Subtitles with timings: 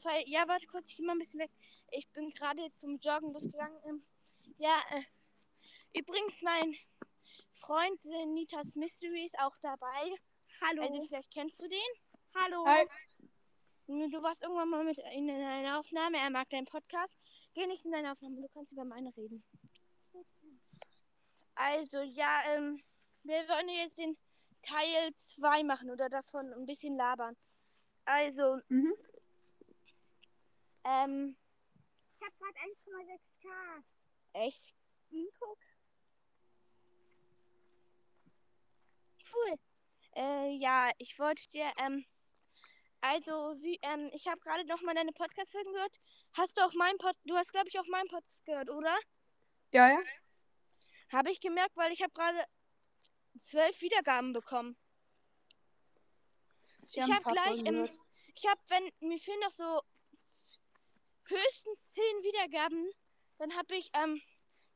[0.00, 1.50] Fall, ja, warte kurz, ich geh mal ein bisschen weg.
[1.90, 3.78] Ich bin gerade jetzt zum Joggen losgegangen.
[3.86, 4.02] Ähm,
[4.58, 6.74] ja, äh, übrigens, mein
[7.52, 10.16] Freund äh, Nitas Mystery ist auch dabei.
[10.62, 10.82] Hallo.
[10.82, 11.78] Also vielleicht kennst du den.
[12.34, 12.64] Hallo.
[12.66, 12.86] Hi.
[13.86, 16.18] Du warst irgendwann mal mit ihm in einer Aufnahme.
[16.18, 17.18] Er mag deinen Podcast.
[17.54, 19.42] Geh nicht in deine Aufnahme, du kannst über meine reden.
[21.56, 22.80] Also, ja, ähm,
[23.24, 24.16] wir wollen jetzt den
[24.62, 27.36] Teil 2 machen oder davon ein bisschen labern.
[28.04, 28.94] Also, Mhm.
[30.84, 31.36] Ähm,
[32.18, 33.82] Ich hab grad 1,6k.
[34.32, 34.74] echt?
[35.10, 35.58] Hm, guck.
[39.32, 39.54] Cool.
[40.16, 42.04] Äh, ja, ich wollte dir, ähm,
[43.00, 45.98] also, wie, ähm, ich habe gerade noch mal deine Podcast-Folgen gehört.
[46.34, 48.96] Hast du auch meinen Pod, du hast, glaube ich, auch meinen Podcast gehört, oder?
[49.72, 49.98] Ja, ja.
[51.12, 52.44] Habe ich gemerkt, weil ich habe gerade
[53.38, 54.76] zwölf Wiedergaben bekommen.
[56.90, 57.98] Ich haben habe paar gleich, gehört.
[58.34, 59.80] ich habe, wenn mir fehlen noch so
[61.30, 62.90] höchstens zehn Wiedergaben,
[63.38, 64.20] dann habe ich, ähm,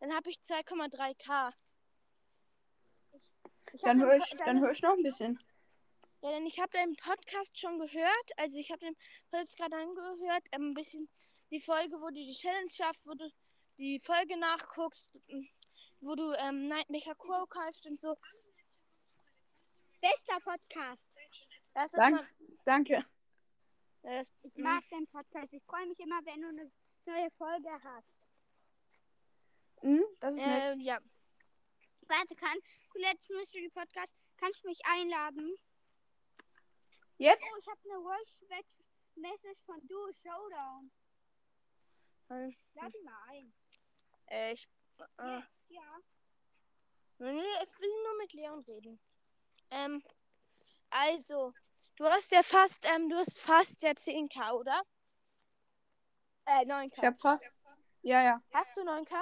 [0.01, 1.53] dann habe ich 2,3k.
[3.73, 5.39] Ich hab Dann höre ich, dann hör ich noch ein bisschen.
[6.21, 8.31] Ja, denn ich habe deinen Podcast schon gehört.
[8.37, 8.97] Also ich habe den
[9.33, 10.47] jetzt gerade angehört.
[10.53, 11.09] Ähm, ein bisschen
[11.51, 13.29] die Folge, wo du die Challenge schaffst, wo du
[13.79, 15.11] die Folge nachguckst,
[16.01, 18.17] wo du ähm, Nightmaker Crow kaufst und so.
[20.01, 21.13] Bester Podcast.
[21.75, 22.17] Das ist Dank.
[22.17, 22.29] mal,
[22.65, 23.05] Danke.
[24.05, 25.53] Das, Ich mag den Podcast.
[25.53, 26.71] Ich freue mich immer, wenn du eine
[27.07, 28.09] neue Folge hast.
[29.83, 30.77] Mhm, das ist nett.
[30.79, 30.99] äh, ja.
[32.07, 32.57] Warte, kann
[32.91, 35.57] Colette's Mystery Podcast, kannst du mich einladen?
[37.19, 37.47] Jetzt?
[37.53, 38.65] Oh, ich habe eine Voice
[39.17, 40.91] Message von Duo Showdown.
[42.31, 43.55] Äh, Lad ihn mal ein.
[44.27, 44.69] äh, ich,
[45.19, 46.01] äh, Ja.
[47.19, 49.01] nee, ich will nur mit Leon reden.
[49.71, 50.03] Ähm,
[50.91, 51.55] also,
[51.97, 54.81] du hast ja fast, ähm, du hast fast ja 10k, oder?
[56.47, 56.93] Äh, 9k.
[56.97, 57.53] Ich hab fast.
[58.03, 58.43] Ja, ja.
[58.53, 59.15] Hast du 9k?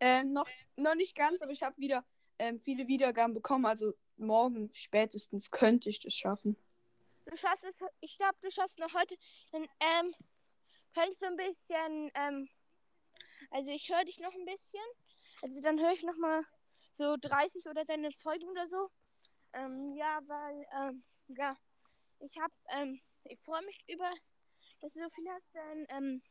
[0.00, 2.04] Ähm, noch, noch nicht ganz, aber ich habe wieder
[2.38, 3.66] ähm, viele Wiedergaben bekommen.
[3.66, 6.56] Also morgen spätestens könnte ich das schaffen.
[7.26, 9.16] Du schaffst es, ich glaube, du schaffst noch heute.
[9.52, 10.14] Ähm,
[10.94, 12.48] könntest du ein bisschen, ähm,
[13.50, 14.80] also ich höre dich noch ein bisschen.
[15.42, 16.44] Also dann höre ich noch mal
[16.94, 18.88] so 30 oder seine Folgen oder so.
[19.52, 21.56] Ähm, ja, weil, ähm, ja,
[22.20, 24.10] ich hab, ähm, ich freue mich über,
[24.80, 26.22] dass du so viel hast, denn, ähm,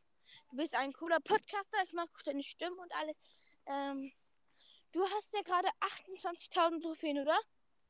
[0.49, 1.77] du bist ein cooler Podcaster.
[1.85, 3.17] Ich mag deine Stimme und alles.
[3.65, 4.11] Ähm,
[4.91, 7.37] du hast ja gerade 28.000 Trophäen, oder?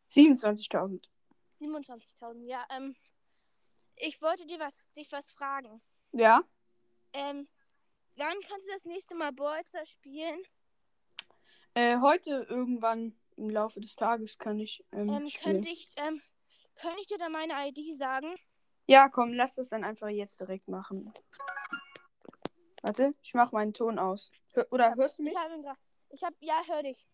[0.10, 1.06] 27.000.
[1.60, 2.66] 27.000, ja.
[2.70, 2.96] Ähm,
[3.96, 5.82] ich wollte dir was, dich was fragen.
[6.12, 6.44] Ja.
[7.14, 7.48] Ähm,
[8.16, 10.42] wann kannst du das nächste Mal Ballstar spielen?
[11.74, 15.54] Äh, heute irgendwann im Laufe des Tages kann ich ähm, Ähm, spielen.
[15.56, 16.22] könnte ich, ähm,
[16.78, 18.36] könnte ich dir da meine ID sagen?
[18.86, 21.14] Ja, komm, lass das dann einfach jetzt direkt machen.
[22.82, 24.32] Warte, ich mach meinen Ton aus.
[24.54, 25.34] Hör, oder hörst du mich?
[25.34, 25.78] Ich gerade.
[26.10, 27.06] Ich habe, ja, hör dich.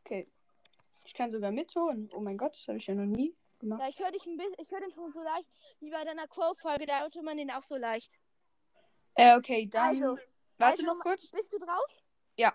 [0.00, 0.30] Okay.
[1.04, 2.08] Ich kann sogar mitholen.
[2.12, 3.80] Oh mein Gott, das habe ich ja noch nie gemacht.
[3.80, 5.48] Ja, ich höre dich ein bisschen, ich höre den Ton so leicht,
[5.80, 8.18] wie bei deiner Crow-Folge, da hörte man den auch so leicht.
[9.14, 10.02] Äh, okay, dann.
[10.02, 10.18] Also,
[10.58, 11.30] warte also, noch kurz.
[11.30, 12.02] Bist du drauf?
[12.36, 12.54] Ja.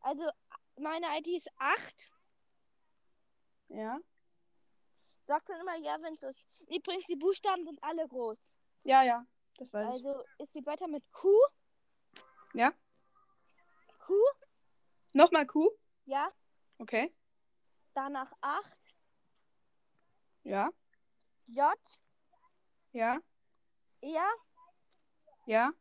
[0.00, 0.28] Also,
[0.76, 2.12] meine ID ist 8.
[3.68, 3.98] Ja.
[5.26, 6.48] Sag dann immer ja, wenn es ist.
[6.68, 8.38] Übrigens, die Buchstaben sind alle groß.
[8.82, 9.26] Ja, ja.
[9.56, 9.92] Das weiß ich.
[9.92, 11.28] Also, es geht weiter mit Q.
[12.52, 12.72] Ja.
[14.00, 14.12] Q,
[15.12, 15.70] Nochmal Q.
[16.04, 16.30] ja.
[16.78, 17.14] Okay.
[17.94, 18.78] Danach 8.
[20.42, 20.70] Ja.
[21.46, 21.72] J,
[22.92, 23.20] Ja.
[24.00, 24.28] R,
[25.46, 25.72] Ja.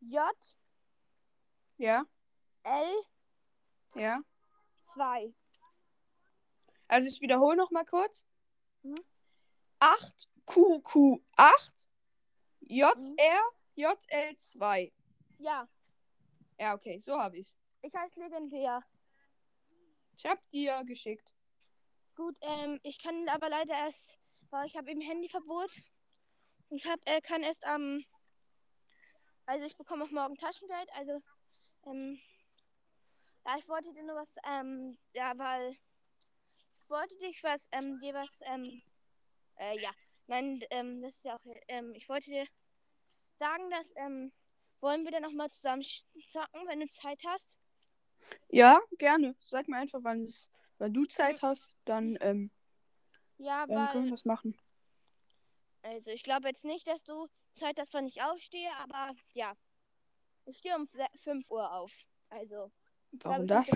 [0.00, 0.22] J,
[1.76, 2.04] Ja.
[2.62, 3.02] L,
[3.94, 4.20] Ja.
[4.94, 5.34] 2.
[6.86, 8.24] Also ich wiederhole noch mal kurz.
[8.82, 9.04] Mhm.
[9.80, 11.74] 8 QQ 8
[12.60, 13.16] Mhm.
[13.16, 13.42] JR
[13.76, 14.92] JL2.
[15.38, 15.68] Ja,
[16.58, 17.56] Ja, okay, so habe ich's.
[17.82, 18.82] ich heiße legendär.
[20.16, 21.32] Ich habe dir geschickt.
[22.16, 24.18] Gut, ähm, ich kann aber leider erst,
[24.50, 25.70] weil ich habe eben Handyverbot.
[26.70, 28.04] Ich hab, äh, kann erst am,
[29.46, 31.20] also ich bekomme auch morgen Taschengeld, also,
[31.86, 32.18] ähm,
[33.46, 35.76] ja, ich wollte dir nur was, ähm, ja, weil,
[36.90, 38.82] wollte dich was, ähm, dir was, ähm,
[39.58, 39.90] äh, ja,
[40.26, 42.46] nein, ähm, das ist ja auch, ähm, ich wollte dir
[43.36, 44.32] sagen, dass, ähm,
[44.80, 47.56] wollen wir dann nochmal zusammen zocken, wenn du Zeit hast?
[48.50, 49.34] Ja, gerne.
[49.40, 50.48] Sag mir einfach, wann es,
[50.78, 52.50] wenn du Zeit hast, dann ähm,
[53.38, 54.56] Ja, dann können wir weil, das machen.
[55.82, 59.54] also ich glaube jetzt nicht, dass du Zeit hast, wann ich aufstehe, aber ja.
[60.46, 61.92] Ich stehe um se- 5 Uhr auf.
[62.30, 62.70] Also,
[63.22, 63.68] Warum das?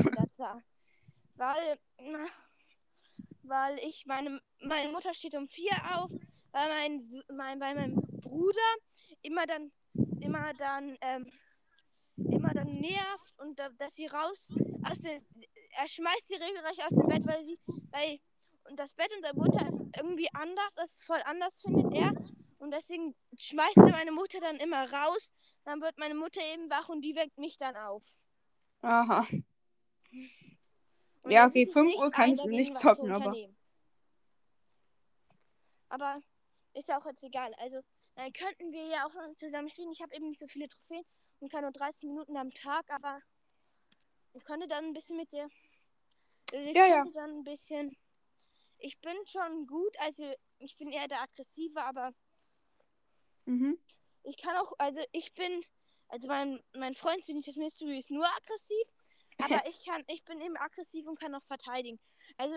[1.37, 1.79] Weil,
[3.53, 6.11] weil ich, meine, meine Mutter steht um 4 auf,
[6.53, 7.05] weil mein,
[7.37, 8.71] mein, weil mein Bruder
[9.21, 9.71] immer dann,
[10.21, 11.31] immer dann, ähm,
[12.17, 14.51] immer dann nervt und da, dass sie raus
[14.91, 15.23] aus dem,
[15.79, 17.59] er schmeißt sie regelrecht aus dem Bett, weil sie,
[17.91, 18.21] weil,
[18.71, 22.13] und das Bett unserer Mutter ist irgendwie anders, das ist voll anders, findet er.
[22.59, 25.31] Und deswegen schmeißt er meine Mutter dann immer raus.
[25.65, 28.05] Dann wird meine Mutter eben wach und die weckt mich dann auf.
[28.83, 29.27] Aha.
[31.23, 33.57] Und Ja, okay, sieht es 5 nicht Uhr kann ich nicht zocken, aber- unternehmen.
[35.89, 36.21] Aber
[36.75, 37.53] ist ja auch jetzt egal.
[37.59, 37.81] Also,
[38.15, 39.93] dann könnten wir ja auch noch zusammen spielen.
[39.93, 41.05] Ich habe eben nicht so viele Trophäen
[41.41, 43.21] und kann nur 30 Minuten am Tag, aber
[44.33, 45.49] ich könnte dann ein bisschen mit dir.
[46.53, 47.05] Ich Ja, ja.
[47.15, 47.97] dann ein bisschen.
[48.79, 52.13] Ich bin schon gut, also ich bin eher der Aggressive, aber
[53.45, 53.79] Mhm.
[54.25, 55.65] ich kann auch, also ich bin,
[56.09, 58.87] also mein, mein Freund das Mystery ist nur aggressiv,
[59.39, 61.99] aber ich kann, ich bin eben aggressiv und kann auch verteidigen.
[62.37, 62.55] Also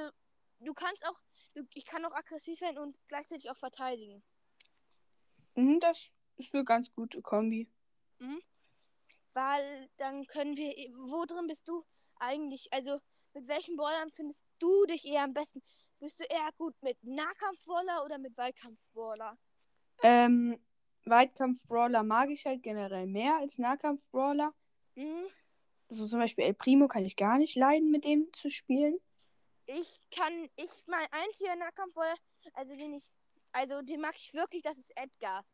[0.59, 1.19] du kannst auch,
[1.73, 4.23] ich kann auch aggressiv sein und gleichzeitig auch verteidigen.
[5.55, 7.69] Mhm, das ist eine ganz gute Kombi.
[9.35, 11.85] Weil dann können wir, wo drin bist du
[12.19, 12.71] eigentlich?
[12.71, 12.99] Also
[13.33, 15.61] mit welchen Brawlern findest du dich eher am besten?
[15.99, 19.37] Bist du eher gut mit Nahkampf-Brawler oder mit Weitkampf-Brawler?
[20.03, 20.57] Ähm,
[21.03, 24.53] Weitkampf-Brawler mag ich halt generell mehr als Nahkampf-Brawler.
[24.95, 25.27] Mhm.
[25.89, 28.99] So zum Beispiel El Primo kann ich gar nicht leiden, mit dem zu spielen.
[29.67, 32.15] Ich kann, ich, mein einziger Nahkampf-Brawler,
[32.53, 33.11] also den ich,
[33.51, 35.45] also den mag ich wirklich, das ist Edgar.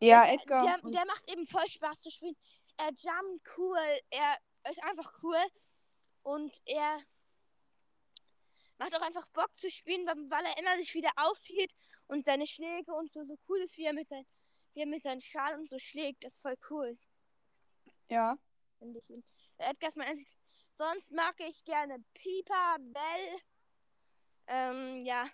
[0.00, 0.80] Ja, Der- Edgar.
[0.80, 2.36] Der, der macht eben voll Spaß zu spielen.
[2.76, 3.78] Er jumpt cool.
[4.10, 4.36] Er
[4.70, 5.36] ist einfach cool.
[6.22, 7.00] Und er
[8.78, 11.72] macht auch einfach Bock zu spielen, weil, weil er immer sich wieder aufhielt
[12.08, 14.26] und seine Schläge und so, so cool ist, wie er mit, sein,
[14.74, 16.24] wie er mit seinen Schal und so schlägt.
[16.24, 16.98] Das ist voll cool,
[18.08, 18.36] ja.
[18.78, 19.10] finde ich.
[19.10, 19.24] ihn.
[19.62, 20.28] Edgar ist mein einzig.
[20.74, 23.40] Sonst mag ich gerne Pieper, Bell.
[24.46, 25.28] Ähm, ja.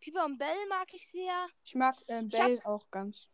[0.00, 1.48] Pieper und Bell mag ich sehr.
[1.64, 3.28] Ich mag äh, Bell auch ganz.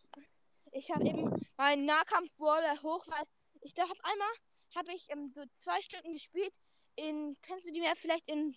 [0.73, 3.25] ich habe eben meinen Nahkampf-Brawler hoch, weil
[3.61, 4.33] ich da habe einmal
[4.75, 6.53] habe ich ähm, so zwei Stunden gespielt
[6.97, 8.57] in kennst du die mehr vielleicht in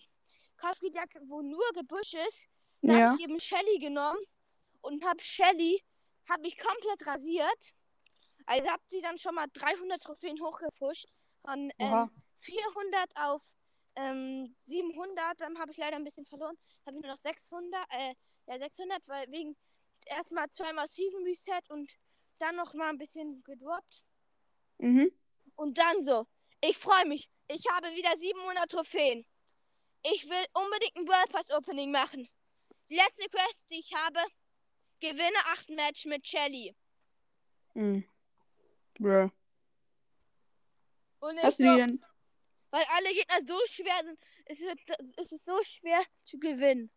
[0.56, 2.46] Call of Duty, wo nur Gebüsch ist.
[2.82, 3.06] Da Ja.
[3.10, 4.18] habe ich eben Shelly genommen
[4.80, 5.82] und habe Shelly
[6.28, 7.72] habe ich komplett rasiert.
[8.46, 11.06] Also habe sie dann schon mal 300 Trophäen hochgepusht
[11.42, 13.42] von ähm, 400 auf
[13.96, 15.40] ähm, 700.
[15.40, 16.56] Dann habe ich leider ein bisschen verloren.
[16.86, 18.14] Habe ich nur noch 600, äh,
[18.46, 19.56] ja 600, weil wegen
[20.06, 21.92] erstmal zweimal Season Reset und
[22.38, 24.02] dann noch mal ein bisschen gedroppt.
[24.78, 25.10] Mhm.
[25.56, 26.26] Und dann so,
[26.60, 27.30] ich freue mich.
[27.48, 29.26] Ich habe wieder 700 Trophäen.
[30.04, 32.28] Ich will unbedingt ein World Pass Opening machen.
[32.88, 34.20] Die letzte Quest, die ich habe,
[35.00, 36.74] gewinne 8 Match mit Shelly.
[37.74, 38.04] Mhm.
[38.94, 39.30] Bruh.
[41.20, 42.04] Und Hast du die denn?
[42.70, 44.78] weil alle Gegner so schwer sind, es, wird,
[45.16, 46.90] es ist so schwer zu gewinnen.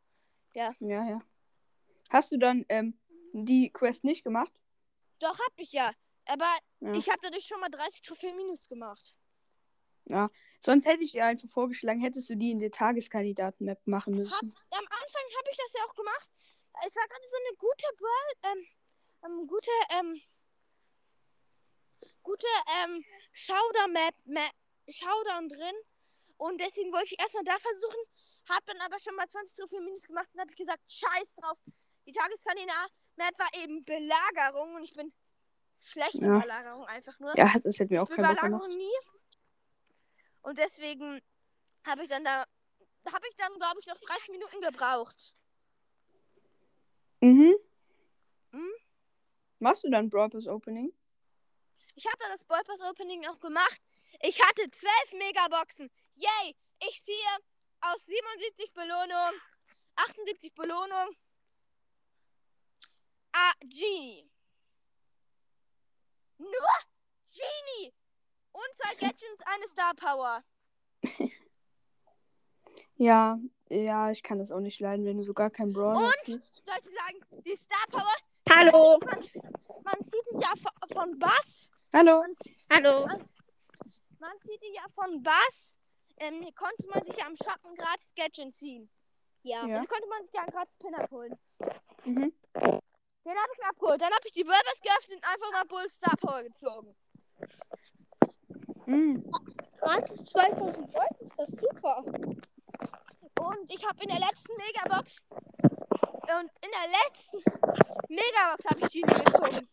[0.53, 1.21] Ja, ja.
[2.09, 2.99] Hast du dann ähm,
[3.33, 4.51] die Quest nicht gemacht?
[5.19, 5.93] Doch, hab ich ja.
[6.25, 6.49] Aber
[6.81, 6.93] Ja.
[6.93, 9.15] ich habe dadurch schon mal 30 Trophäen minus gemacht.
[10.59, 14.33] Sonst hätte ich dir einfach vorgeschlagen, hättest du die in der Tageskandidaten-Map machen müssen.
[14.71, 16.29] Am Anfang habe ich das ja auch gemacht.
[16.85, 17.85] Es war gerade so eine gute
[18.43, 18.67] ähm,
[19.23, 20.21] ähm, gute, ähm,
[22.23, 22.47] gute,
[22.83, 23.03] ähm,
[23.33, 24.51] Showdown-Map, Map,
[24.89, 25.75] Showdown drin.
[26.37, 27.99] Und deswegen wollte ich erstmal da versuchen,
[28.49, 31.57] hab dann aber schon mal 20 Trophäen minus gemacht und habe gesagt, scheiß drauf.
[32.07, 35.13] Die Tageskandidaten-Map war eben Belagerung und ich bin
[35.79, 36.39] schlecht in Ja.
[36.39, 37.37] Belagerung einfach nur.
[37.37, 38.75] Ja, das hätte mir auch Ich Bock Belagerung gemacht.
[38.75, 38.97] nie.
[40.41, 41.21] Und deswegen
[41.85, 42.43] habe ich dann da,
[43.11, 45.35] habe ich dann, glaube ich, noch 30 Minuten gebraucht.
[47.21, 47.55] Mhm.
[48.51, 48.71] Mhm.
[49.59, 50.91] Machst du dann Brawl Pass Opening?
[51.95, 53.81] Ich habe dann das Brawl Pass Opening auch gemacht.
[54.21, 55.89] Ich hatte 12 Megaboxen.
[56.15, 56.55] Yay!
[56.87, 57.15] Ich ziehe
[57.81, 59.31] aus 77 Belohnung,
[59.95, 61.15] 78 Belohnung.
[63.33, 64.29] Ah, Genie.
[66.37, 66.49] Nur
[67.31, 67.93] Genie.
[68.51, 70.43] Und zwei Gadgets, eine Star Power.
[72.95, 76.05] Ja, ja, ich kann das auch nicht leiden, wenn du sogar kein Brawl Und?
[76.05, 76.27] hast.
[76.27, 78.13] Soll ich sagen, die Star Power,
[78.47, 78.99] Hallo.
[79.03, 79.17] man,
[79.83, 81.71] man sieht die ja von, von Bass.
[81.93, 82.21] Hallo.
[82.21, 82.31] Man,
[82.71, 83.05] Hallo.
[84.19, 85.77] man sieht die ja von Bass.
[86.17, 88.89] Ähm, hier konnte man sich ja am Shoppen gratis Gadget ziehen.
[89.43, 89.65] Ja.
[89.67, 89.75] Ja.
[89.75, 91.37] Also konnte man sich ja einen gratis Pin abholen.
[92.05, 92.33] Mhm.
[92.53, 93.99] Den habe ich mir abgeholt.
[93.99, 96.95] Dann habe ich die Bulbers geöffnet und einfach mal Bull Star Power gezogen.
[98.85, 99.29] Mhm.
[99.77, 102.03] Gratis 2000 Euro ist das super.
[103.41, 105.21] Und ich habe in der letzten Megabox
[106.39, 107.37] und in der letzten
[108.07, 109.67] Megabox habe ich die gezogen.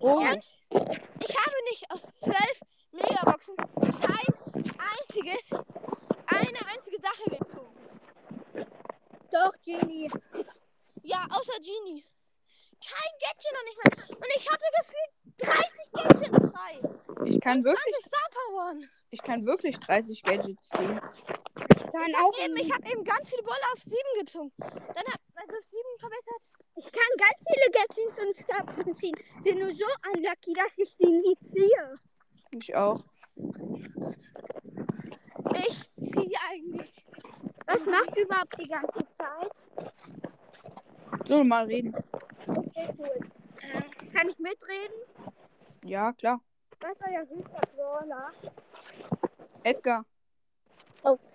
[0.00, 0.18] Oh.
[0.18, 2.60] Und ich habe nicht aus zwölf
[2.92, 4.34] Megaboxen kein
[4.78, 5.50] einziges,
[6.26, 7.74] eine einzige Sache gezogen.
[9.32, 10.10] Doch, Genie.
[11.02, 12.04] Ja, außer Genie.
[12.86, 14.16] Kein Gadget noch nicht mehr.
[14.16, 16.80] Und ich hatte gefühlt 30 Gadgets frei.
[17.26, 18.90] Ich kann Und wirklich, 20 Star Powern.
[19.10, 21.00] ich kann wirklich 30 Gadgets ziehen.
[21.76, 24.52] Ich kann auch Eben, ich habe eben ganz viele Bälle auf 7 gezogen.
[24.58, 25.20] Dann hab,
[25.54, 26.50] auf 7 verbessert.
[26.76, 29.16] Ich kann ganz viele Gadgets und Starpunkte ziehen.
[29.42, 31.98] Bin nur so unlucky, dass ich die nie ziehe.
[32.50, 33.00] Ich auch.
[35.66, 37.06] Ich ziehe eigentlich.
[37.66, 39.52] Was macht überhaupt die ganze Zeit?
[41.26, 41.94] So, mal reden.
[42.46, 43.20] Okay, cool.
[43.62, 43.82] Äh,
[44.12, 44.96] kann ich mitreden?
[45.84, 46.40] Ja, klar.
[46.80, 48.32] Was ist euer höchster Brawler?
[49.62, 50.04] Edgar.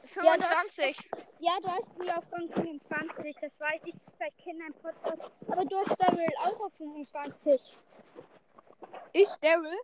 [0.03, 1.09] 25.
[1.39, 3.35] Ja, du hast sie auf Rang 25.
[3.39, 3.95] Das weiß ich.
[4.43, 5.31] Kennen ein Podcast.
[5.47, 7.77] Aber du hast Daryl auch auf 25.
[9.13, 9.77] Ich, Daryl.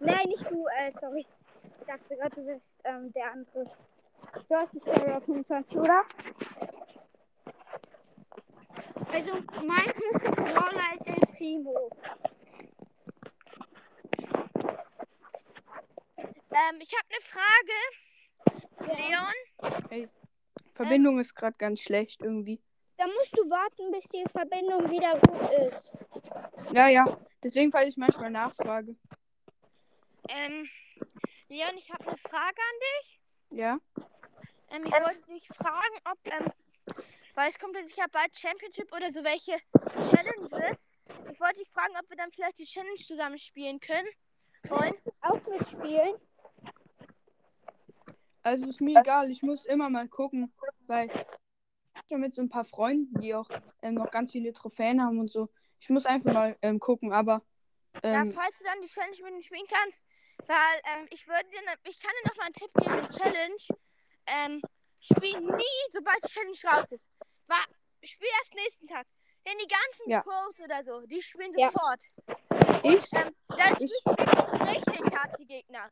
[0.00, 0.66] Nein, nicht du.
[0.66, 1.26] Äh, sorry.
[1.80, 3.70] Ich dachte gerade, du bist ähm, der andere.
[4.48, 6.04] Du hast nicht Daryl auf 25, oder?
[9.12, 9.32] Also,
[9.62, 9.92] mein
[10.22, 11.90] Brawler ist El Primo.
[16.50, 18.07] Ähm, ich habe eine Frage.
[18.88, 20.08] Leon,
[20.74, 22.60] Verbindung ist gerade ganz schlecht irgendwie.
[22.96, 25.92] Da musst du warten, bis die Verbindung wieder gut ist.
[26.72, 27.18] Ja, ja.
[27.42, 28.96] Deswegen, weil ich manchmal nachfrage.
[30.28, 30.68] ähm,
[31.48, 33.20] Leon, ich habe eine Frage an dich.
[33.50, 33.78] Ja.
[34.70, 36.52] Ähm, ich wollte dich fragen, ob, ähm,
[37.34, 39.56] weil es kommt ja sicher bald Championship oder so welche
[40.10, 40.88] Challenges.
[41.32, 44.08] Ich wollte dich fragen, ob wir dann vielleicht die Challenge zusammen spielen können.
[44.68, 44.94] Wollen?
[45.20, 46.16] Auch mitspielen.
[48.42, 50.52] Also ist mir egal, ich muss immer mal gucken,
[50.86, 53.48] weil ich habe mit so ein paar Freunden, die auch
[53.82, 55.48] ähm, noch ganz viele Trophäen haben und so.
[55.80, 57.42] Ich muss einfach mal ähm, gucken, aber
[58.02, 60.02] ähm, ja, falls du dann die Challenge mit mir spielen kannst,
[60.46, 60.56] weil
[60.96, 63.56] ähm, ich würde dir, ne- ich kann dir noch mal einen Tipp geben, die Challenge.
[64.26, 64.62] Ähm,
[65.00, 67.06] spiel nie, sobald die Challenge raus ist.
[67.46, 67.64] War,
[68.02, 69.06] spiel erst nächsten Tag.
[69.46, 70.22] Denn die ganzen Ja.
[70.22, 71.70] Pros oder so, die spielen Ja.
[71.70, 72.00] sofort.
[72.84, 75.90] ich, Ähm, dann Ich- spielst du richtig hart die Gegner.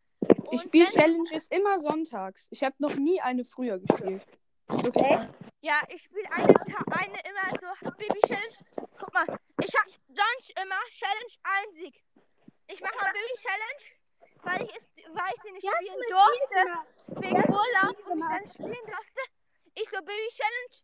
[0.50, 2.46] Ich spiele Challenges immer sonntags.
[2.50, 4.24] Ich habe noch nie eine früher gespielt.
[4.68, 5.28] Wirklich.
[5.60, 6.54] Ja, ich spiele eine,
[6.90, 8.56] eine immer so Baby Challenge.
[8.98, 9.26] Guck mal,
[9.62, 12.02] ich hab sonst immer Challenge einen Sieg.
[12.68, 13.84] Ich mach mal Baby Challenge,
[14.42, 14.84] weil ich, es,
[15.14, 19.20] weil ich sie nicht Ja, spielen durfte, wegen du Urlaub und ich dann spielen durfte.
[19.74, 20.76] Ich so Baby Challenge.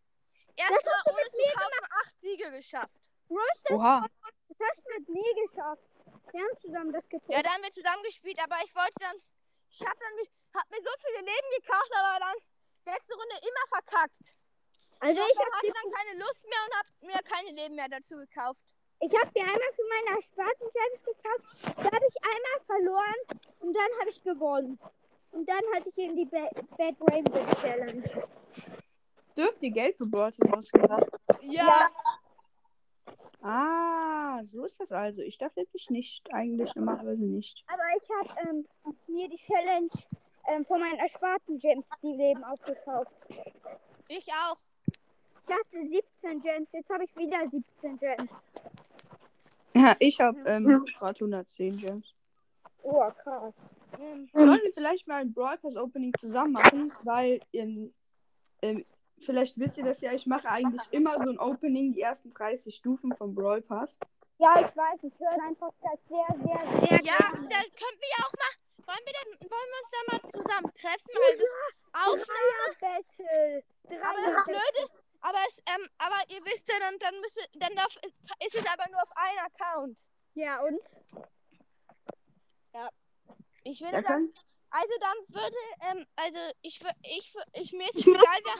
[0.56, 3.10] Erstmal ohne mit zu kaufen acht Siege geschafft.
[3.30, 4.06] Rose, das, Oha.
[4.48, 5.82] das hast du mit mir geschafft.
[6.32, 7.30] Wir haben zusammen das getan.
[7.30, 9.16] Ja, da haben wir zusammen gespielt, aber ich wollte dann,
[9.72, 10.14] ich hab dann,
[10.54, 12.36] hab mir so viele Leben gekauft, aber dann
[12.94, 14.20] letzte Runde immer verkackt.
[15.00, 17.88] Also Ich ich habe hatte dann keine Lust mehr und hab mir keine Leben mehr
[17.88, 18.60] dazu gekauft.
[19.00, 21.76] ich hab dir einmal für meine ersparten Gems gekauft.
[21.76, 23.20] Da habe ich einmal verloren
[23.60, 24.78] und dann habe ich gewonnen.
[25.32, 28.04] Und dann hatte ich eben die Ba- Bad Rainbow Challenge.
[29.36, 31.06] Dürft ihr Geld für Brawl Stars ausgeben?
[31.40, 31.90] Ja.
[33.42, 35.20] Ah, so ist das also.
[35.22, 36.32] Ich dachte ich nicht.
[36.32, 37.64] Eigentlich normalerweise nicht.
[37.66, 38.66] Aber ich habe ähm,
[39.08, 39.90] mir die Challenge
[40.48, 43.10] ähm, von meinen ersparten Gems die Leben aufgekauft.
[44.08, 44.56] Ich auch.
[44.86, 48.30] Ich hatte 17 Gems, jetzt habe ich wieder 17 Gems.
[49.74, 52.14] Ja, ich habe ähm, gerade 110 Gems.
[52.82, 53.54] Oh, krass.
[54.00, 56.92] Ähm, Sollen wir vielleicht mal ein Brawl Pass Opening zusammen machen?
[57.04, 57.92] Weil in,
[58.62, 58.84] ähm,
[59.22, 62.74] vielleicht wisst ihr das ja, ich mache eigentlich immer so ein Opening, die ersten 30
[62.74, 63.98] Stufen vom Brawl Pass.
[64.38, 67.48] Ja, ich weiß, ich höre deinen Podcast sehr, sehr, sehr Ja, gerne.
[67.48, 68.52] das können wir ja auch mal.
[68.84, 71.10] Wollen wir, dann, wollen wir uns da mal zusammen treffen?
[71.30, 71.44] Also
[71.92, 72.76] Aufnahme.
[72.80, 73.62] Battle.
[74.02, 77.96] Aber das Blöde, aber, es, ähm, aber ihr wisst ja, dann, dann, müsste, dann darf,
[78.44, 79.98] ist es aber nur auf einen Account.
[80.34, 80.80] Ja, und?
[83.64, 84.32] Ich würde Da dann,
[84.70, 85.56] also dann würde,
[85.90, 88.54] ähm, also ich, ich, ich mir ist es egal, wer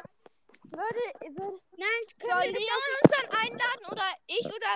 [0.72, 4.74] würde, würde Nein, soll Leon uns dann einladen oder ich oder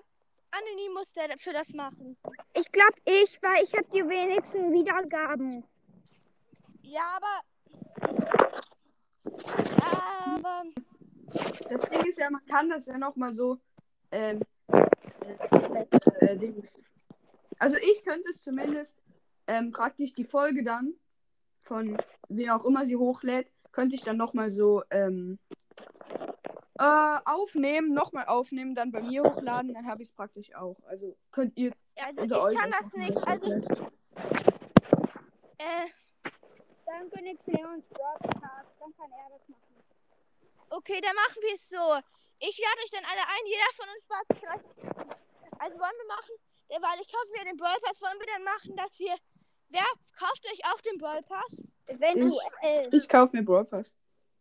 [0.50, 2.16] Anonymous, der für das machen?
[2.54, 5.64] Ich glaube ich, weil ich habe die wenigsten Wiedergaben.
[6.82, 7.40] Ja, aber,
[10.36, 10.64] aber,
[11.68, 13.58] das Ding ist ja, man kann das ja nochmal so.
[14.12, 15.86] Ähm, äh,
[16.20, 16.82] äh, Dings.
[17.58, 18.96] Also ich könnte es zumindest
[19.46, 20.94] ähm, praktisch die Folge dann
[21.62, 21.96] von
[22.28, 25.38] wer auch immer sie hochlädt, könnte ich dann nochmal so ähm,
[26.78, 30.76] äh, aufnehmen, nochmal aufnehmen, dann bei mir hochladen, dann habe ich es praktisch auch.
[30.86, 33.52] Also könnt ihr also unter ich euch kann das nicht, also,
[35.58, 35.86] äh,
[36.84, 39.62] Dann gönne ich Leons Broadcast, dann kann er das machen.
[40.70, 42.00] Okay, dann machen wir es so.
[42.38, 44.26] Ich lade euch dann alle ein, jeder von uns Spaß.
[44.36, 46.34] Ich Also wollen wir machen,
[46.68, 49.14] weil ich kaufe mir den Brawl Pass, wollen wir dann machen, dass wir.
[49.68, 49.84] Wer
[50.18, 51.64] kauft euch auch den Brawl Pass?
[51.86, 52.88] Eventuell.
[52.92, 53.96] Ich kaufe mir Brawl Pass.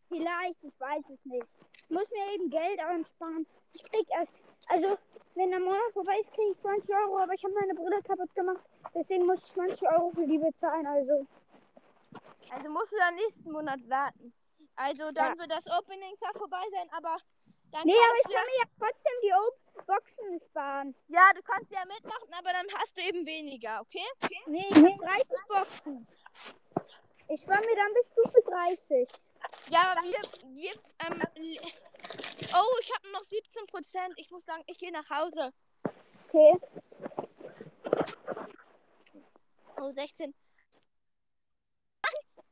[0.09, 1.47] Vielleicht, ich weiß es nicht.
[1.83, 3.45] Ich muss mir eben Geld ansparen.
[3.73, 4.31] Ich krieg erst,
[4.67, 4.97] also
[5.35, 8.33] wenn der Monat vorbei ist, kriege ich 20 Euro, aber ich habe meine Brille kaputt
[8.35, 8.63] gemacht.
[8.93, 10.87] Deswegen muss ich 20 Euro für die bezahlen.
[10.87, 11.25] Also,
[12.51, 14.33] Also musst du dann nächsten Monat warten.
[14.77, 15.39] Also dann Ja.
[15.39, 17.17] wird das Opening zwar vorbei sein, aber
[17.71, 20.95] dann nee, aber ich ja, kann mir ja trotzdem die Ob Boxen sparen.
[21.07, 24.05] ja, du kannst ja mitmachen, aber dann hast du eben weniger, okay?
[24.47, 26.07] Nee, ich habe 30 Boxen.
[27.27, 29.07] Ich spare mir dann bis Stufe 30.
[29.69, 30.21] Ja, wir,
[30.55, 30.71] wir,
[31.05, 34.13] ähm, oh, ich habe noch 17 Prozent.
[34.17, 35.51] Ich muss sagen, ich gehe nach Hause.
[36.27, 36.59] Okay.
[39.77, 40.33] Oh, 16.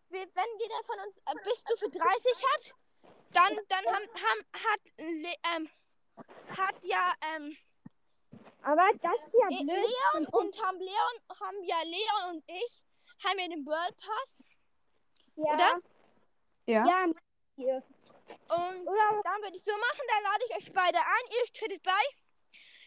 [0.10, 2.02] Wir- Wenn jeder von uns äh, bis Stufe 30
[2.54, 2.74] hat,
[3.32, 4.80] dann, dann haben, haben, hat,
[5.56, 5.70] ähm,
[6.56, 7.58] hat ja, ähm,
[8.62, 9.68] Aber das ist ja blöd.
[9.68, 12.84] Leon und haben Leon, haben ja Leon und ich,
[13.24, 14.44] haben ja den World Pass.
[15.36, 15.54] ja.
[15.54, 15.82] oder?
[16.66, 16.86] Ja.
[16.88, 17.06] Ja,
[17.56, 17.84] hier.
[18.50, 21.84] Und Oder dann würde ich so machen, da lade ich euch beide ein, ihr tretet
[21.84, 22.04] bei.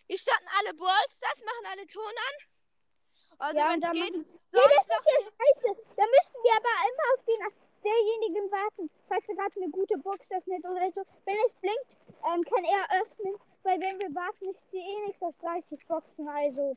[0.07, 2.35] Wir starten alle Balls, das machen alle Ton an.
[3.39, 4.17] Also Ja, wenn und dann es geht.
[4.17, 5.83] machen- Nee, das ist ja scheiße.
[5.97, 7.41] Da müssen wir aber immer auf den
[7.85, 11.03] derjenigen warten, falls er gerade eine gute Box öffnet oder so.
[11.25, 11.91] Wenn es blinkt,
[12.25, 16.27] ähm, kann er öffnen, weil wenn wir warten, ist sie eh nichts auf 30 Boxen.
[16.29, 16.77] Also,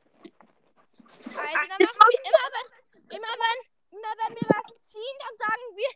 [1.25, 5.65] Also dann machen wir immer, wenn, immer wenn, immer wenn wir was ziehen, dann sagen
[5.77, 5.89] wir,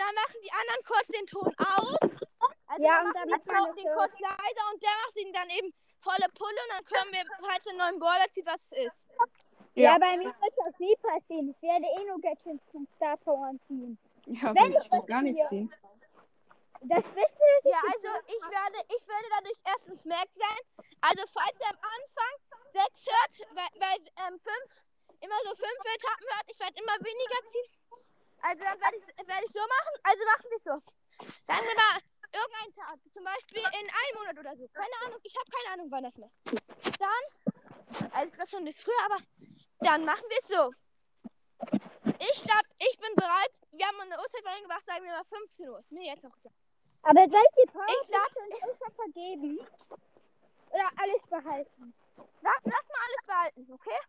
[0.00, 2.10] dann machen die anderen kurz den Ton aus.
[2.66, 5.50] Also Ja, dann und man Ton- es den kurz leiser und der macht ihn dann
[5.50, 9.06] eben volle Pulle und dann können wir, falls der neuen Baller zieht, was es ist.
[9.74, 9.98] ja, Ja.
[9.98, 11.50] bei mir wird das nie passieren.
[11.50, 13.98] Ich werde eh nur Gadgets zum Star Power ziehen.
[14.26, 15.74] Ja, Wenn ich das gar nichts hier- sehen.
[16.82, 20.60] Das Beste, ich Ja, also ich werde, ich werde dadurch erstens Mac sein.
[21.02, 22.34] Also falls ihr am Anfang
[22.72, 24.70] sechs hört, weil, weil ähm, fünf,
[25.20, 27.70] immer so fünf Etappen hört, ich werde immer weniger ziehen.
[28.42, 29.94] Also dann werde ich werd ich so machen.
[30.02, 30.76] Also machen wir es so.
[31.46, 31.96] Sagen wir mal,
[32.32, 34.68] irgendein Tag, zum Beispiel in einem Monat oder so.
[34.72, 36.98] Keine Ahnung, ich habe keine Ahnung, wann das ist.
[36.98, 39.18] Dann, also es war schon das früher, aber
[39.80, 40.72] dann machen wir es so.
[42.18, 43.52] Ich glaube, ich bin bereit.
[43.72, 45.78] Wir haben eine Uhrzeit gemacht, sagen wir mal 15 Uhr.
[45.80, 46.52] Ist mir jetzt auch egal.
[47.02, 49.58] Aber soll ich die Power Ich glaub- und Ultra vergeben?
[50.70, 51.94] Oder alles behalten?
[52.42, 54.00] Lass, lass mal alles behalten, okay?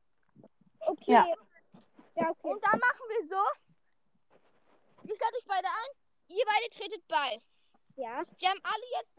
[0.81, 1.11] Okay.
[1.11, 1.25] Ja.
[2.15, 2.47] Ja, okay.
[2.49, 3.70] Und dann machen wir so.
[5.03, 5.91] Ich lade euch beide ein.
[6.29, 7.41] Ihr beide tretet bei.
[7.95, 8.23] Ja.
[8.39, 9.15] Wir haben alle jetzt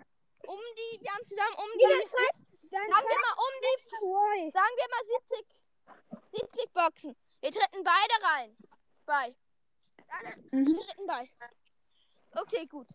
[0.47, 2.39] um die, wir haben zusammen um Ja, die, dann schreibt,
[2.73, 4.53] dann sagen wir mal um die, Royce.
[4.53, 5.05] sagen wir mal
[6.31, 7.17] 70, 70 Boxen.
[7.41, 8.57] Wir treten beide rein.
[9.07, 9.35] Bei.
[10.09, 10.75] Alle Mhm.
[10.75, 11.29] treten bei.
[12.35, 12.89] Okay, gut.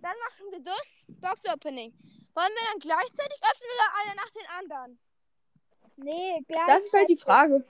[0.00, 1.14] Dann machen wir so.
[1.20, 1.92] Box Opening.
[2.34, 4.98] Wollen wir dann gleichzeitig öffnen oder einer nach den anderen?
[5.96, 7.64] Nee, gleich, Das ist halt die Frage.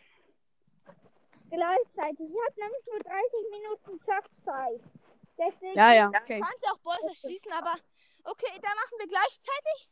[1.95, 2.27] Gleichzeitig.
[2.31, 4.81] Ich habe nämlich nur 30 Minuten Zockzeit.
[5.39, 6.39] Deswegen, Ja, ja, okay.
[6.39, 7.75] Du kannst ja auch Balls erschießen, aber
[8.25, 9.89] okay, dann machen wir gleichzeitig.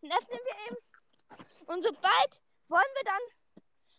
[0.00, 0.76] Dann öffnen wir eben.
[1.66, 3.22] Und sobald wollen wir dann.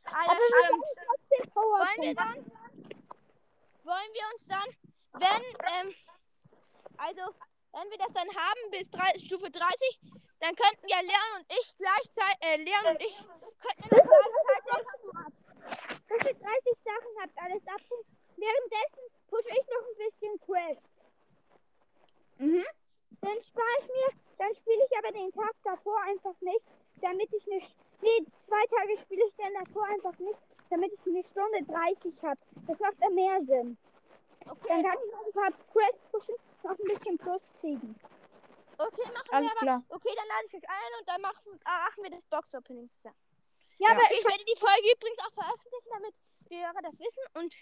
[0.06, 1.56] Ah, aber wir stimmt.
[1.56, 2.52] Wollen wir dann.
[3.84, 4.70] Wollen wir uns dann,
[5.14, 5.96] wenn, ähm,
[6.98, 7.36] also,
[7.72, 10.00] wenn wir das dann haben bis drei, Stufe 30,
[10.40, 13.18] dann könnten ja Leon und ich gleichzeitig, äh, Leon und ich
[13.60, 15.45] könnten in der gleichzeitig.
[16.10, 16.38] Ihr 30
[16.84, 17.82] Sachen habt, alles ab.
[18.38, 21.06] Währenddessen pushe ich noch ein bisschen Quest.
[22.38, 22.66] Mhm.
[23.22, 26.62] Dann spare ich mir, dann spiele ich aber den Tag davor einfach nicht,
[27.02, 27.62] damit ich eine,
[28.02, 30.40] nee, zwei Tage spiele ich dann davor einfach nicht,
[30.70, 32.40] damit ich eine Stunde 30 habe.
[32.68, 33.78] Das macht dann mehr Sinn.
[34.46, 37.96] Dann Okay, kann ich noch ein paar Quest pushen, noch ein bisschen Plus kriegen.
[38.78, 39.60] okay, machen Alles wir aber.
[39.62, 39.84] klar.
[39.90, 43.16] Okay, dann lade ich euch ein und dann machen, machen wir das Box-Opening zusammen.
[43.78, 43.96] Ja, Ja.
[43.96, 46.14] aber ich werde die Folge übrigens auch veröffentlichen, damit
[46.50, 47.24] die Hörer das wissen.
[47.34, 47.56] Und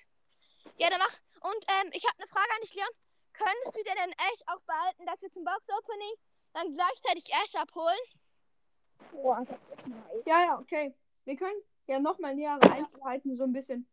[0.78, 1.16] ja, dann mach.
[1.50, 2.88] Und ähm, ich habe eine Frage an dich, Leon.
[3.34, 6.14] Könntest du dir denn Ash auch behalten, dass wir zum Box-Opening
[6.54, 7.98] dann gleichzeitig Ash abholen?
[9.12, 10.24] boah, das ist nice.
[10.26, 10.94] Ja, ja, okay.
[11.26, 13.88] Wir können ja nochmal nähere Einzelheiten so ein bisschen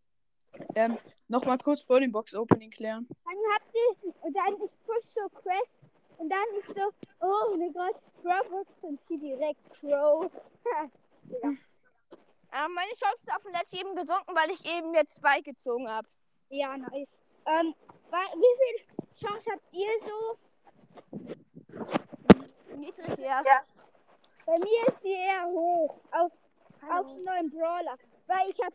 [0.74, 3.08] ähm, nochmal kurz vor dem Box-Opening klären.
[3.24, 5.70] Dann habt ihr, und dann ich push so Quest
[6.18, 10.30] und dann ist so, oh mein Gott, Strawbox und zieh direkt Crow.
[12.52, 15.88] Ähm, meine Chance ist auf dem Let's eben gesunken, weil ich eben jetzt zwei gezogen
[15.88, 16.08] habe.
[16.48, 17.22] ja, nice.
[17.46, 17.74] Ähm,
[18.10, 18.84] wie viel
[19.20, 20.38] Chance habt ihr so?
[22.76, 23.42] Niedrig, ja.
[24.46, 26.32] Bei mir ist sie eher hoch auf,
[26.82, 27.96] auf einen neuen Brawler.
[28.26, 28.74] Weil ich habe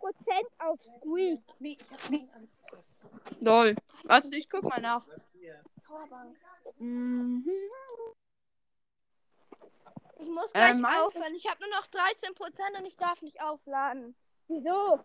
[0.00, 1.40] 5% auf Squeak.
[3.40, 3.76] Lol.
[4.04, 5.04] Warte, ich guck mal nach.
[6.78, 7.44] Mhm.
[10.18, 11.34] Ich muss gleich Ähm, aufhören.
[11.34, 14.14] Ich habe nur noch 13% und ich darf nicht aufladen.
[14.48, 15.00] Wieso?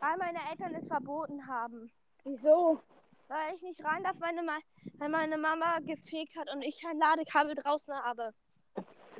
[0.00, 1.90] Weil meine Eltern es verboten haben.
[2.24, 2.80] Wieso?
[3.28, 4.58] Weil ich nicht rein darf, meine Ma
[4.98, 8.34] weil meine Mama gefegt hat und ich kein Ladekabel draußen habe.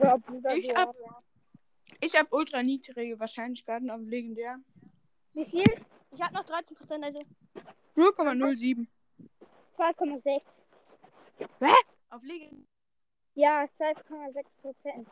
[0.02, 1.22] Ja, Bruder, Ich hab- auch.
[2.00, 4.58] Ich habe ultra niedrige Wahrscheinlichkeiten auf legendär.
[5.34, 5.64] Wie viel?
[6.12, 7.22] Ich habe noch 13%, also
[7.96, 8.86] 0,07.
[9.76, 10.62] 2,6.
[12.10, 12.60] Auf legendär.
[13.40, 15.09] Ja, 2,6 Prozent.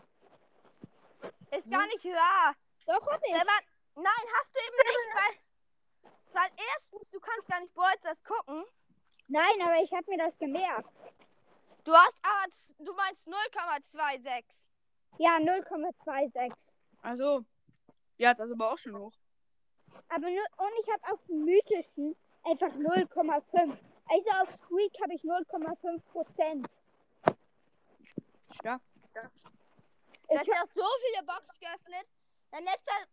[1.51, 2.55] ist gar nicht wahr.
[2.85, 3.33] Doch, hab ich.
[3.33, 3.47] Man,
[3.95, 8.64] nein, hast du eben nicht, weil, weil erstens, du kannst gar nicht Bolzers gucken.
[9.29, 10.91] Nein, aber ich habe mir das gemerkt.
[11.85, 14.45] Du hast aber, du meinst 0,26.
[15.17, 16.53] Ja, 0,26.
[17.01, 17.47] Also,
[18.19, 19.14] ja, das ist aber auch schon hoch.
[20.11, 22.14] Aber nur, und ich habe auf dem mythischen
[22.45, 23.79] einfach 0,5.
[24.11, 26.69] Also auf Squeak habe ich 0,5 Prozent.
[28.61, 28.83] Stark.
[29.14, 32.07] Ja auch so viele Boxen geöffnet.
[32.51, 33.07] Dann lässt er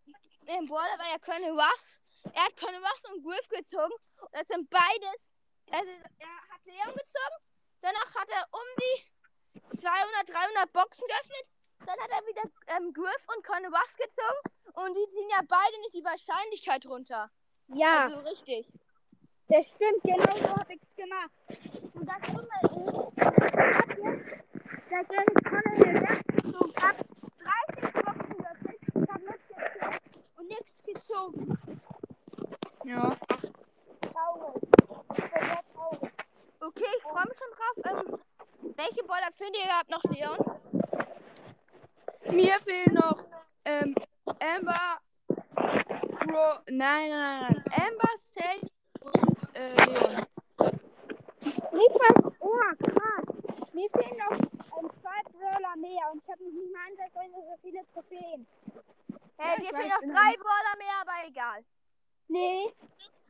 [0.47, 2.01] den Border, weil er Colonel Russ.
[2.34, 3.93] Er hat Colonel Russ und Griff gezogen.
[4.21, 5.29] Und das sind beides.
[5.71, 7.38] Also er hat Leon gezogen.
[7.81, 11.45] Danach hat er um die 200, 300 Boxen geöffnet.
[11.86, 14.41] Dann hat er wieder ähm, Griff und Colonel Russ gezogen.
[14.73, 17.29] Und die ziehen ja beide nicht die Wahrscheinlichkeit runter.
[17.67, 18.67] Ja, Also richtig.
[19.47, 20.01] das stimmt.
[20.03, 21.31] Genau so habe ich es gemacht.
[21.93, 22.71] Und das Dumme ist,
[23.15, 24.35] ich habe jetzt,
[24.95, 26.99] seitdem ich Colonel Rush gezogen habe,
[27.81, 28.79] 30 Boxen geöffnet.
[28.88, 29.99] Ich habe nichts gezogen
[30.38, 31.58] und nichts gezogen.
[32.86, 33.17] Ja.
[34.13, 34.62] Traurig.
[35.17, 36.12] Sehr traurig.
[36.62, 37.75] Okay, ich freue mich schon drauf.
[37.86, 38.19] Ähm,
[38.77, 40.38] welche Border findet ihr überhaupt noch, Leon?
[42.31, 43.17] Mir fehlen noch
[43.65, 43.95] ähm,
[44.39, 44.99] Amber,
[46.25, 47.88] Bro, nein, nein, nein, nein.
[47.88, 48.69] Amber, Sage
[49.01, 50.25] und äh, Leon.
[51.73, 53.25] Nicht mal, oh krass.
[53.73, 54.39] Mir fehlen noch
[54.77, 58.47] ähm, zwei Brawler mehr und ich habe noch nicht mal ansatzweise so viele Trophäen.
[59.37, 61.65] Hey, Ja, dir fehlen noch bin drei Border mehr, aber egal.
[62.27, 62.73] Nee,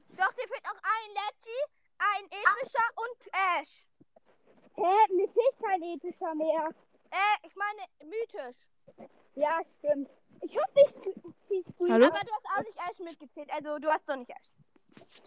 [0.10, 1.60] Doch, dir fehlt noch ein Leggy,
[1.98, 3.86] ein epischer und Ash.
[4.76, 6.70] hä, mir fehlt kein epischer mehr.
[7.12, 8.58] Äh, ich meine mythisch.
[9.36, 10.10] Ja, stimmt.
[10.42, 11.92] Ich hoffe, ich sk- zieh Squeak.
[11.92, 12.06] Hallo?
[12.08, 14.52] Aber du hast auch nicht Ash mitgezählt, also du hast doch nicht Ash.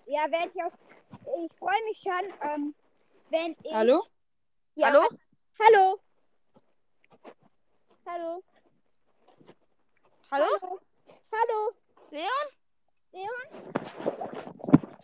[0.06, 0.72] Ja, werde ich auch.
[1.44, 2.74] Ich freue mich schon, ähm,
[3.30, 3.72] wenn ich.
[3.74, 4.06] Hallo?
[4.76, 5.08] Ja, Hallo?
[5.61, 6.00] Hallo.
[8.06, 8.42] Hallo.
[10.31, 10.45] Hallo?
[10.61, 10.81] Hallo.
[11.33, 11.73] Hallo.
[12.11, 12.49] Leon?
[13.14, 13.49] Leon?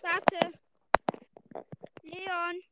[0.03, 0.53] Warte.
[2.03, 2.63] Leon.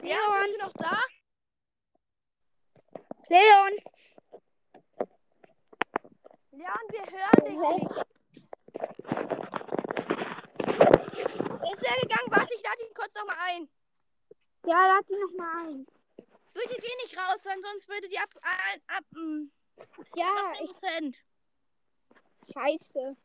[0.00, 0.96] Leon, bist du noch da?
[3.28, 3.72] Leon.
[6.52, 7.90] Leon, wir hören dich nicht.
[11.72, 12.30] Ist er gegangen?
[12.30, 13.68] Warte, ich lade ihn kurz noch mal ein.
[14.64, 15.86] Ja, lad die noch mal ein.
[16.54, 19.50] Bitte geh nicht raus, weil sonst würde die ab, ab, ab mm,
[20.16, 20.70] Ja, 18 ich.
[20.70, 21.24] Prozent.
[22.52, 23.16] Scheiße.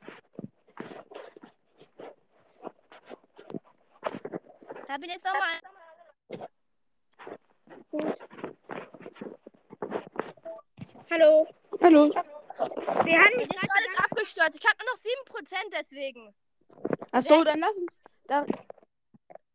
[4.87, 5.59] Da bin jetzt noch mal.
[7.91, 8.17] Gut.
[11.11, 11.47] Hallo.
[11.81, 12.09] Hallo.
[12.09, 14.59] Wir haben Jetzt nicht ist alles abgestürzt.
[14.59, 16.35] Ich habe nur noch 7 Prozent deswegen.
[17.11, 18.45] Achso, dann lass uns da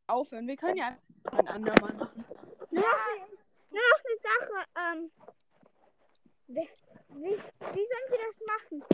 [0.06, 0.46] aufhören.
[0.46, 2.24] Wir können ja einfach ein andermal machen.
[2.70, 3.16] Nur noch,
[3.70, 4.66] nur noch eine Sache.
[4.76, 5.10] Ähm,
[7.14, 8.84] wie, wie, sollen wir das machen?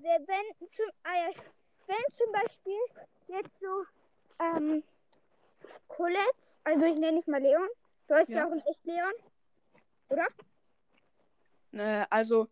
[0.00, 1.32] Wenn zum, äh,
[1.86, 2.78] wenn zum Beispiel
[3.28, 3.84] jetzt so
[4.40, 4.82] ähm,
[5.88, 6.20] Colette,
[6.64, 7.68] also ich nenne dich mal Leon.
[8.08, 8.46] Du heißt ja, Ja.
[8.48, 9.12] auch in echt Leon.
[10.10, 10.26] Oder?
[11.72, 12.48] Äh, also,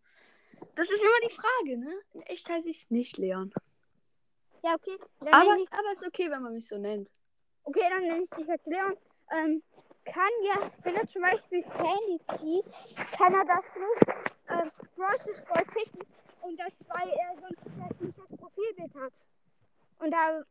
[0.74, 1.92] das ist immer die Frage, ne?
[2.14, 3.52] In echt heiße ich nicht Leon.
[4.62, 4.96] Ja, okay.
[5.20, 7.10] Aber, ich, aber ist okay, wenn man mich so nennt.
[7.64, 8.96] okay, dann nenne ich dich jetzt Leon.
[9.32, 9.62] Ähm,
[10.04, 15.64] kann ja, wenn er zum Beispiel Sandy zieht, kann er das nicht ähm, Process Boy
[15.64, 16.06] picken
[16.42, 19.12] und das, weil er sonst vielleicht nicht das Profilbild hat.
[19.98, 20.42] Und da,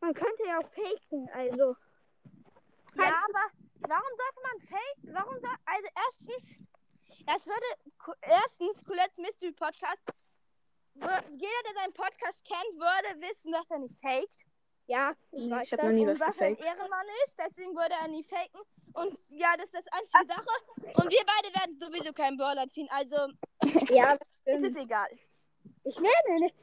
[0.00, 1.76] man könnte ja auch faken, also.
[2.96, 3.50] Ja, aber
[3.88, 5.14] warum sollte man fake?
[5.14, 5.54] Warum soll.
[5.64, 6.58] Also, erstens.
[7.26, 8.16] Das würde.
[8.22, 10.04] Erstens, Colette's Mystery Podcast.
[10.94, 14.39] Jeder, der seinen Podcast kennt, würde wissen, dass er nicht faked.
[14.90, 15.84] Ja, ich weiß ich das.
[15.86, 16.56] noch nie was was ein.
[16.56, 18.60] Ehrenmann ist, deswegen würde er nie faken.
[18.94, 20.50] Und ja, das ist das einzige Sache.
[20.98, 23.30] Und wir beide werden sowieso keinen Brawler ziehen, also
[23.94, 25.06] Ja, das ist egal.
[25.84, 26.56] Ich werde nicht.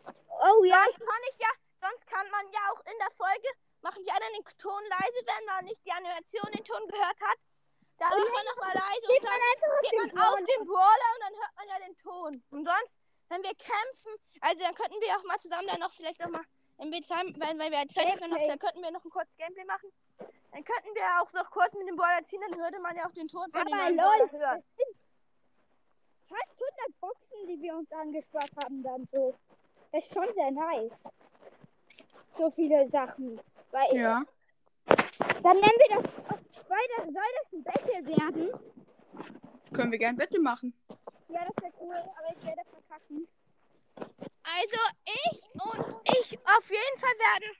[0.43, 3.47] Oh ja, Sonst kann ich ja, sonst kann man ja auch in der Folge,
[3.79, 7.39] machen die anderen den Ton leise, wenn man nicht die Animation den Ton gehört hat.
[7.95, 9.39] Dann macht man nochmal leise und dann
[9.87, 12.43] geht man auf den Brawler und dann hört man ja den Ton.
[12.51, 12.93] Und sonst,
[13.29, 14.11] wenn wir kämpfen,
[14.41, 16.29] also dann könnten wir auch mal zusammen dann noch vielleicht noch
[16.77, 18.47] mal im Bezahlen, wenn, wenn wir Zeit haben, dann, noch, Okay.
[18.47, 19.89] dann könnten wir noch ein kurzes Gameplay machen.
[20.19, 23.11] Dann könnten wir auch noch kurz mit dem Brawler ziehen, dann würde man ja auch
[23.13, 24.63] den Ton von den Aber neuen lol, hören.
[26.27, 29.35] fast 100 Boxen, die wir uns angespart haben dann so.
[29.91, 31.03] Das ist schon sehr nice.
[32.37, 33.39] So viele Sachen.
[33.71, 34.23] Weil Ja.
[35.43, 38.51] Dann nennen wir das, das soll das ein Battle werden.
[39.73, 40.73] Können wir gern Wette machen.
[41.29, 43.27] Ja, das wäre cool, aber ich werde verkacken.
[44.47, 47.51] Also ich und ich auf jeden Fall werden.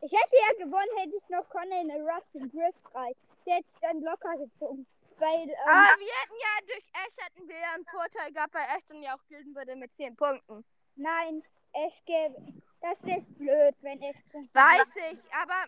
[0.00, 3.12] Ich hätte ja gewonnen, hätte ich noch Connor in der Rustin Griff frei.
[3.44, 4.86] Der hätte dann locker gezogen.
[5.18, 8.66] Weil, ähm, Aber wir hätten ja durch Ash hätten wir ja einen Vorteil gehabt, weil
[8.76, 10.64] Ash dann ja auch gilden würde mit 10 Punkten.
[10.96, 12.36] nein, Ash gäbe.
[12.80, 14.16] Das ist blöd, wenn Ash.
[14.52, 15.64] Weiß ich, aber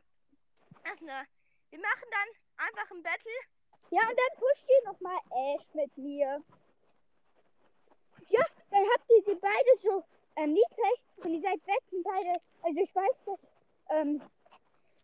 [0.84, 1.26] ach ne,
[1.70, 3.32] wir machen dann einfach ein Battle.
[3.90, 6.42] Ja, und dann pusht ihr nochmal Ash mit mir.
[8.28, 10.04] Ja, dann habt ihr sie beide so
[10.38, 12.40] ähm, niedrig und ihr seid weg und beide.
[12.62, 13.40] Also ich weiß, dass
[13.90, 14.22] ähm,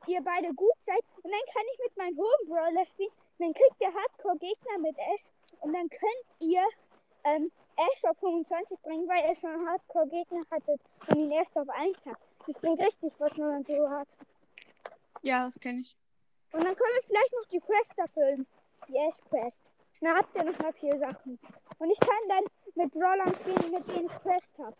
[0.07, 1.03] ihr beide gut seid.
[1.23, 3.11] Und dann kann ich mit meinem hohen Brawler spielen.
[3.39, 5.25] Und dann kriegt ihr Hardcore-Gegner mit Ash.
[5.61, 6.63] Und dann könnt ihr
[7.25, 11.97] ähm, Ash auf 25 bringen, weil ihr schon Hardcore-Gegner hattet und ihn erst auf 1
[12.07, 12.23] habt.
[12.47, 14.09] Das bringt richtig was, wenn man so hat.
[15.23, 15.97] Ja, das kenne ich.
[16.53, 18.47] Und dann können wir vielleicht noch die Quest erfüllen.
[18.89, 19.73] Die Ash-Quest.
[20.01, 21.39] Dann habt ihr noch mal vier Sachen.
[21.79, 22.45] Und ich kann dann
[22.75, 24.77] mit Brawlern spielen, mit denen ich Quest habe.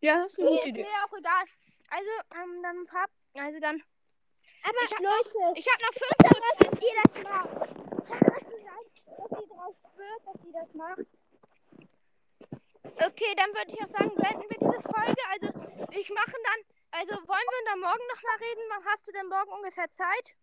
[0.00, 0.82] Ja, das ist eine gute ist Idee.
[0.82, 1.44] mir auch egal.
[1.90, 3.82] Also, ähm, dann hab, also dann.
[4.62, 7.50] Aber Ich hab Leute, Ich hab noch 5 dass ihr das macht.
[8.08, 8.84] Kann das nicht sein,
[9.18, 11.06] dass sie drauf spürt, dass sie das macht?
[12.96, 15.22] Okay, dann würde ich auch sagen, beenden wir diese Folge.
[15.32, 16.60] Also, ich mache dann.
[17.00, 18.62] Also, wollen wir dann morgen nochmal reden?
[18.70, 20.36] Wann hast du denn morgen ungefähr Zeit?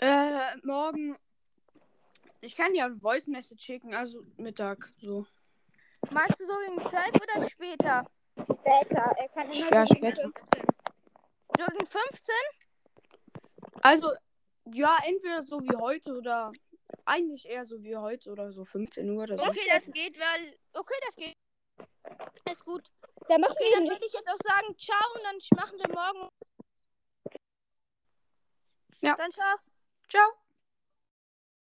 [0.00, 1.16] Äh, morgen.
[2.40, 5.26] Ich kann ja ein Voice Message schicken, also Mittag, so.
[6.12, 8.06] Meinst du so gegen 12 oder später?
[8.34, 9.14] Später.
[9.18, 10.22] Er kann immer Ja, später.
[10.22, 10.64] 15.
[11.58, 12.34] So gegen 15?
[13.82, 14.12] Also,
[14.72, 16.52] ja, entweder so wie heute oder
[17.04, 19.44] eigentlich eher so wie heute oder so 15 Uhr oder so.
[19.46, 20.56] Okay, das geht, weil.
[20.72, 21.34] Okay, das geht.
[22.50, 22.92] Ist gut.
[23.28, 26.28] Dann Okay, dann würde ich jetzt auch sagen, ciao und dann machen wir morgen.
[29.00, 29.16] Ja.
[29.16, 29.56] Dann ciao.
[30.08, 30.41] Ciao.